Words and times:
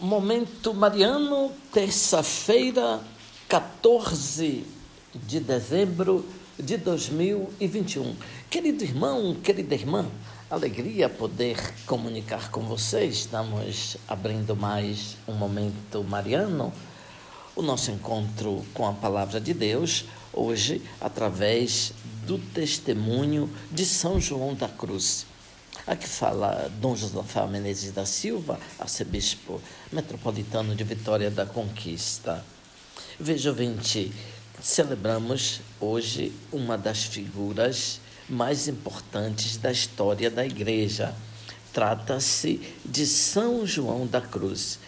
Momento 0.00 0.72
Mariano, 0.74 1.52
terça-feira, 1.70 3.00
14 3.46 4.64
de 5.14 5.38
dezembro 5.38 6.26
de 6.58 6.76
2021. 6.78 8.16
Querido 8.50 8.82
irmão, 8.82 9.36
querida 9.42 9.74
irmã, 9.74 10.10
alegria 10.50 11.08
poder 11.08 11.56
comunicar 11.86 12.50
com 12.50 12.62
vocês. 12.62 13.16
Estamos 13.16 13.98
abrindo 14.08 14.56
mais 14.56 15.18
um 15.28 15.34
Momento 15.34 16.02
Mariano, 16.02 16.72
o 17.54 17.62
nosso 17.62 17.90
encontro 17.90 18.64
com 18.72 18.88
a 18.88 18.94
Palavra 18.94 19.40
de 19.40 19.52
Deus, 19.52 20.06
hoje 20.32 20.82
através 21.00 21.92
do 22.26 22.38
testemunho 22.38 23.48
de 23.70 23.84
São 23.84 24.18
João 24.18 24.54
da 24.54 24.68
Cruz. 24.68 25.26
Aqui 25.86 26.06
fala 26.06 26.70
Dom 26.80 26.94
Josafá 26.94 27.46
Menezes 27.46 27.90
da 27.90 28.06
Silva, 28.06 28.60
arcebispo 28.78 29.60
metropolitano 29.90 30.76
de 30.76 30.84
Vitória 30.84 31.28
da 31.28 31.44
Conquista. 31.44 32.44
Veja, 33.18 33.50
ouvinte, 33.50 34.12
celebramos 34.60 35.60
hoje 35.80 36.32
uma 36.52 36.78
das 36.78 37.02
figuras 37.02 38.00
mais 38.28 38.68
importantes 38.68 39.56
da 39.56 39.72
história 39.72 40.30
da 40.30 40.46
Igreja. 40.46 41.14
Trata-se 41.72 42.60
de 42.84 43.04
São 43.04 43.66
João 43.66 44.06
da 44.06 44.20
Cruz. 44.20 44.78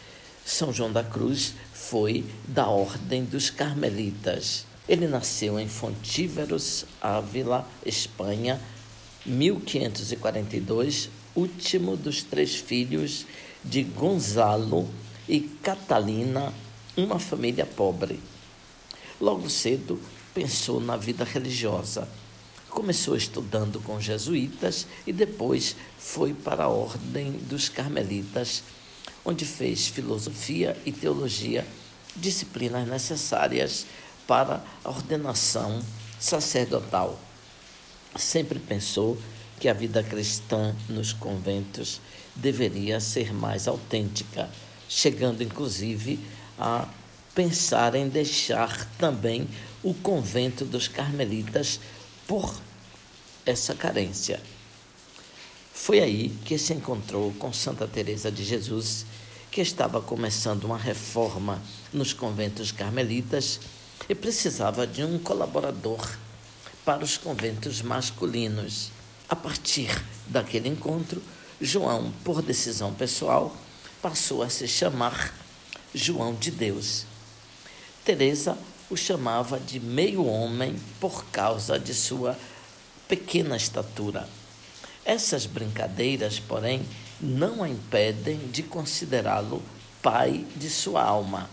São 0.45 0.73
João 0.73 0.93
da 0.93 1.03
Cruz 1.03 1.55
foi 1.73 2.25
da 2.47 2.69
Ordem 2.69 3.25
dos 3.25 3.51
Carmelitas. 3.51 4.65
Ele 4.89 5.09
nasceu 5.09 5.59
em 5.59 5.67
Fontíveros, 5.67 6.85
Ávila, 7.01 7.67
Espanha, 7.85 8.61
1542, 9.27 11.09
último 11.35 11.97
dos 11.97 12.23
três 12.23 12.55
filhos 12.57 13.27
de 13.65 13.83
Gonzalo 13.83 14.89
e 15.29 15.41
Catalina, 15.41 16.53
uma 16.97 17.19
família 17.19 17.65
pobre. 17.65 18.21
Logo 19.21 19.49
cedo 19.49 19.99
pensou 20.35 20.81
na 20.81 20.97
vida 20.97 21.25
religiosa. 21.25 22.07
Começou 22.69 23.17
estudando 23.17 23.81
com 23.81 24.01
jesuítas 24.01 24.87
e 25.07 25.13
depois 25.13 25.77
foi 25.99 26.35
para 26.35 26.65
a 26.65 26.69
Ordem 26.69 27.33
dos 27.33 27.69
Carmelitas, 27.69 28.63
onde 29.25 29.47
fez 29.47 29.87
filosofia 29.87 30.77
e 30.85 30.93
teologia, 30.93 31.67
disciplinas 32.15 32.87
necessárias 32.87 33.87
para 34.27 34.63
a 34.85 34.91
ordenação 34.91 35.81
sacerdotal 36.19 37.19
sempre 38.17 38.59
pensou 38.59 39.19
que 39.59 39.69
a 39.69 39.73
vida 39.73 40.03
cristã 40.03 40.75
nos 40.89 41.13
conventos 41.13 42.01
deveria 42.35 43.01
ser 43.01 43.33
mais 43.33 43.69
autêntica, 43.69 44.51
chegando 44.89 45.43
inclusive 45.43 46.19
a 46.59 46.89
pensar 47.35 47.95
em 47.95 48.09
deixar 48.09 48.89
também 48.99 49.49
o 49.83 49.93
convento 49.95 50.65
dos 50.65 50.89
carmelitas 50.89 51.81
por 52.27 52.55
essa 53.45 53.75
carência. 53.75 54.41
Foi 55.73 56.01
aí 56.01 56.31
que 56.45 56.57
se 56.57 56.73
encontrou 56.73 57.33
com 57.35 57.53
Santa 57.53 57.87
Teresa 57.87 58.31
de 58.31 58.45
Jesus, 58.45 59.05
que 59.51 59.61
estava 59.61 60.01
começando 60.01 60.65
uma 60.65 60.79
reforma 60.79 61.61
nos 61.93 62.13
conventos 62.13 62.73
carmelitas 62.73 63.61
e 64.09 64.15
precisava 64.15 64.87
de 64.87 65.05
um 65.05 65.19
colaborador 65.19 66.19
para 66.85 67.03
os 67.03 67.17
conventos 67.17 67.83
masculinos. 67.83 68.91
A 69.29 69.35
partir 69.35 69.91
daquele 70.27 70.69
encontro, 70.69 71.23
João, 71.61 72.13
por 72.23 72.43
decisão 72.43 72.93
pessoal, 72.93 73.57
passou 74.03 74.43
a 74.43 74.51
se 74.51 74.69
chamar 74.69 75.35
João 75.95 76.35
de 76.35 76.51
Deus. 76.51 77.07
Teresa 78.05 78.59
o 78.91 78.97
chamava 78.97 79.59
de 79.59 79.81
meio 79.81 80.27
homem 80.27 80.77
por 81.01 81.25
causa 81.27 81.79
de 81.79 81.95
sua 81.95 82.37
pequena 83.09 83.57
estatura. 83.57 84.29
Essas 85.05 85.47
brincadeiras, 85.47 86.39
porém, 86.39 86.87
não 87.21 87.63
a 87.63 87.69
impedem 87.69 88.39
de 88.49 88.63
considerá-lo 88.63 89.63
pai 90.03 90.45
de 90.55 90.69
sua 90.69 91.03
alma. 91.03 91.49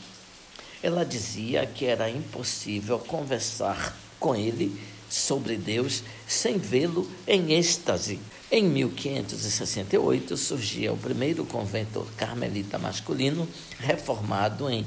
Ela 0.84 1.06
dizia 1.06 1.66
que 1.66 1.86
era 1.86 2.10
impossível 2.10 3.00
conversar 3.00 3.96
com 4.20 4.36
ele 4.36 4.78
sobre 5.12 5.58
Deus 5.58 6.04
sem 6.26 6.58
vê-lo 6.58 7.10
em 7.28 7.52
êxtase. 7.52 8.20
Em 8.50 8.64
1568 8.64 10.38
surgia 10.38 10.92
o 10.92 10.98
primeiro 10.98 11.46
convento 11.46 12.08
carmelita 12.18 12.80
masculino 12.80 13.48
reformado 13.80 14.70
em 14.70 14.86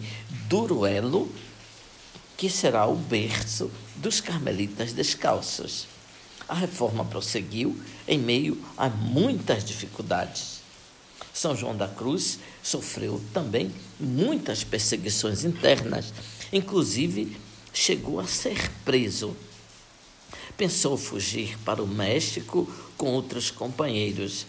Duruelo, 0.48 1.30
que 2.36 2.48
será 2.50 2.86
o 2.86 2.96
berço 2.96 3.70
dos 3.96 4.20
carmelitas 4.20 4.92
descalços. 4.92 5.86
A 6.48 6.54
reforma 6.54 7.04
prosseguiu 7.04 7.78
em 8.08 8.18
meio 8.18 8.62
a 8.76 8.88
muitas 8.88 9.64
dificuldades. 9.64 10.60
São 11.32 11.56
João 11.56 11.76
da 11.76 11.88
Cruz 11.88 12.38
sofreu 12.62 13.20
também 13.32 13.72
muitas 13.98 14.62
perseguições 14.62 15.44
internas, 15.44 16.12
inclusive 16.52 17.36
chegou 17.72 18.20
a 18.20 18.26
ser 18.26 18.70
preso 18.84 19.34
Pensou 20.56 20.96
fugir 20.96 21.58
para 21.64 21.82
o 21.82 21.86
México 21.86 22.72
com 22.96 23.12
outros 23.12 23.50
companheiros. 23.50 24.46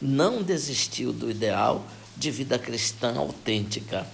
Não 0.00 0.40
desistiu 0.40 1.12
do 1.12 1.28
ideal 1.28 1.84
de 2.16 2.30
vida 2.30 2.56
cristã 2.58 3.16
autêntica. 3.16 4.06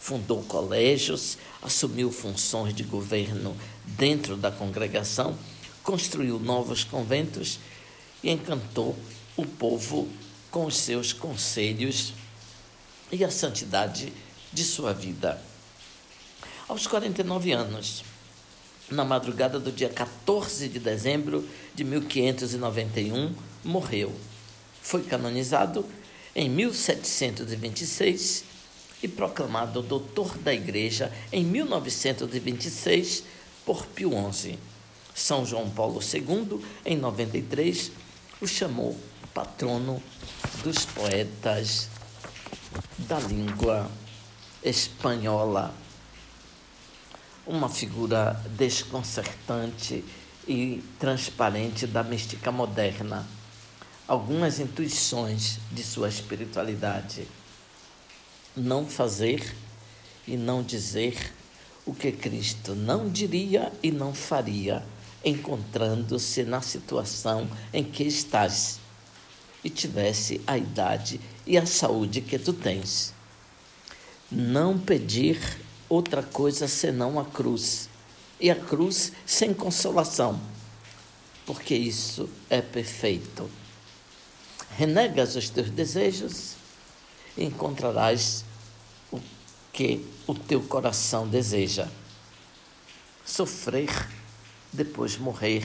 Fundou 0.00 0.42
colégios, 0.42 1.38
assumiu 1.62 2.10
funções 2.10 2.74
de 2.74 2.82
governo 2.82 3.56
dentro 3.84 4.36
da 4.36 4.50
congregação, 4.50 5.38
construiu 5.84 6.40
novos 6.40 6.82
conventos 6.82 7.60
e 8.22 8.30
encantou 8.30 8.96
o 9.36 9.46
povo 9.46 10.08
com 10.50 10.66
os 10.66 10.76
seus 10.76 11.12
conselhos 11.12 12.12
e 13.12 13.24
a 13.24 13.30
santidade 13.30 14.12
de 14.52 14.64
sua 14.64 14.92
vida. 14.92 15.40
Aos 16.68 16.86
49 16.86 17.52
anos, 17.52 18.02
na 18.90 19.04
madrugada 19.04 19.60
do 19.60 19.70
dia 19.70 19.88
14 19.88 20.68
de 20.68 20.78
dezembro 20.78 21.48
de 21.74 21.84
1591, 21.84 23.32
morreu. 23.64 24.12
Foi 24.82 25.02
canonizado 25.02 25.86
em 26.34 26.48
1726 26.48 28.44
e 29.02 29.08
proclamado 29.08 29.82
doutor 29.82 30.36
da 30.38 30.52
Igreja 30.52 31.12
em 31.32 31.44
1926 31.44 33.24
por 33.64 33.86
Pio 33.86 34.12
XI. 34.32 34.58
São 35.14 35.44
João 35.44 35.70
Paulo 35.70 36.00
II, 36.02 36.60
em 36.84 36.96
93, 36.96 37.92
o 38.40 38.46
chamou 38.46 38.96
patrono 39.34 40.02
dos 40.62 40.84
poetas 40.86 41.88
da 42.98 43.18
língua 43.20 43.90
espanhola 44.62 45.74
uma 47.46 47.68
figura 47.68 48.40
desconcertante 48.56 50.04
e 50.46 50.82
transparente 50.98 51.86
da 51.86 52.02
mística 52.02 52.50
moderna, 52.50 53.26
algumas 54.06 54.58
intuições 54.58 55.58
de 55.70 55.82
sua 55.82 56.08
espiritualidade. 56.08 57.26
Não 58.56 58.86
fazer 58.86 59.54
e 60.26 60.36
não 60.36 60.62
dizer 60.62 61.32
o 61.86 61.94
que 61.94 62.12
Cristo 62.12 62.74
não 62.74 63.08
diria 63.08 63.72
e 63.82 63.90
não 63.90 64.14
faria, 64.14 64.84
encontrando-se 65.24 66.44
na 66.44 66.60
situação 66.60 67.48
em 67.72 67.84
que 67.84 68.04
estás 68.04 68.78
e 69.62 69.70
tivesse 69.70 70.40
a 70.46 70.56
idade 70.56 71.20
e 71.46 71.56
a 71.56 71.66
saúde 71.66 72.20
que 72.20 72.38
tu 72.38 72.52
tens. 72.52 73.12
Não 74.30 74.78
pedir 74.78 75.38
outra 75.90 76.22
coisa 76.22 76.68
senão 76.68 77.18
a 77.18 77.24
cruz. 77.24 77.90
E 78.38 78.50
a 78.50 78.56
cruz 78.56 79.12
sem 79.26 79.52
consolação, 79.52 80.40
porque 81.44 81.74
isso 81.74 82.30
é 82.48 82.62
perfeito. 82.62 83.50
Renegas 84.70 85.36
os 85.36 85.50
teus 85.50 85.68
desejos 85.68 86.54
e 87.36 87.44
encontrarás 87.44 88.44
o 89.12 89.20
que 89.70 90.06
o 90.26 90.34
teu 90.34 90.62
coração 90.62 91.28
deseja. 91.28 91.86
Sofrer, 93.26 93.90
depois 94.72 95.18
morrer, 95.18 95.64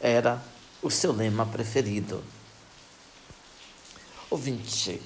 era 0.00 0.42
o 0.82 0.90
seu 0.90 1.12
lema 1.12 1.46
preferido. 1.46 2.24
Ouvinte, 4.28 5.00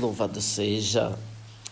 louvado 0.00 0.40
seja 0.42 1.16